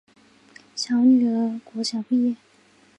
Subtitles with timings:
[0.75, 2.35] 小女儿国小毕业